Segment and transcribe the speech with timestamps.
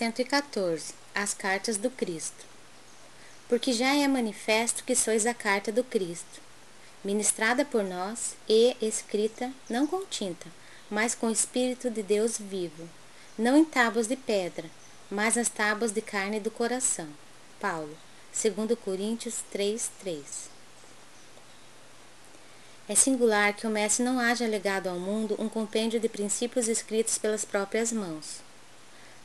[0.00, 2.46] 114 As Cartas do Cristo.
[3.50, 6.40] Porque já é manifesto que sois a carta do Cristo,
[7.04, 10.46] ministrada por nós e escrita, não com tinta,
[10.88, 12.88] mas com o Espírito de Deus vivo,
[13.36, 14.70] não em tábuas de pedra,
[15.10, 17.08] mas nas tábuas de carne do coração.
[17.60, 17.94] Paulo,
[18.32, 20.24] 2 Coríntios 3, 3
[22.88, 27.18] É singular que o Mestre não haja legado ao mundo um compêndio de princípios escritos
[27.18, 28.48] pelas próprias mãos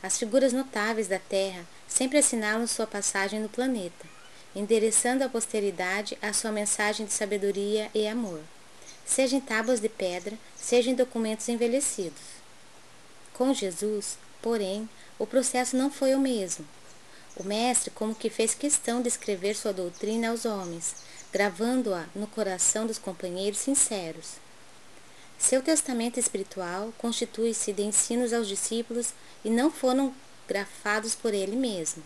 [0.06, 4.06] as figuras notáveis da Terra sempre assinalam sua passagem no planeta,
[4.54, 8.40] endereçando à posteridade a sua mensagem de sabedoria e amor,
[9.04, 12.22] seja em tábuas de pedra, seja em documentos envelhecidos.
[13.34, 14.88] Com Jesus, porém,
[15.18, 16.64] o processo não foi o mesmo.
[17.36, 20.94] O mestre como que fez questão de escrever sua doutrina aos homens,
[21.32, 24.45] gravando-a no coração dos companheiros sinceros
[25.38, 29.12] seu testamento espiritual constitui-se de ensinos aos discípulos
[29.44, 30.14] e não foram
[30.48, 32.02] grafados por ele mesmo.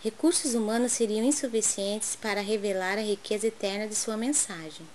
[0.00, 4.86] Recursos humanos seriam insuficientes para revelar a riqueza eterna de sua mensagem.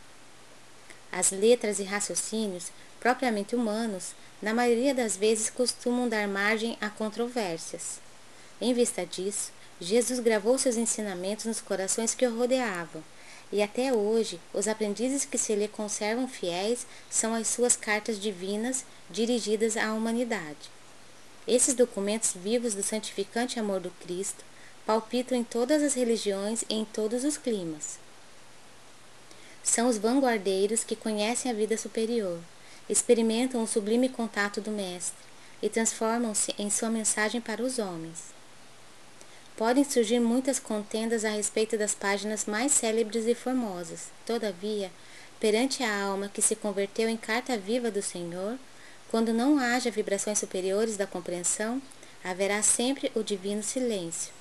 [1.12, 8.00] As letras e raciocínios, propriamente humanos, na maioria das vezes costumam dar margem a controvérsias.
[8.60, 13.04] Em vista disso, Jesus gravou seus ensinamentos nos corações que o rodeavam,
[13.54, 18.84] e até hoje os aprendizes que se lhe conservam fiéis são as suas cartas divinas
[19.12, 20.72] dirigidas à humanidade.
[21.48, 24.44] Esses documentos vivos do santificante amor do Cristo
[24.88, 28.00] palpitam em todas as religiões e em todos os climas.
[29.62, 32.40] São os vanguardeiros que conhecem a vida superior,
[32.90, 35.24] experimentam o sublime contato do Mestre
[35.62, 38.33] e transformam-se em sua mensagem para os homens.
[39.56, 44.08] Podem surgir muitas contendas a respeito das páginas mais célebres e formosas.
[44.26, 44.92] Todavia,
[45.40, 48.58] perante a alma que se converteu em carta viva do Senhor,
[49.12, 51.80] quando não haja vibrações superiores da compreensão,
[52.24, 54.34] haverá sempre o divino silêncio.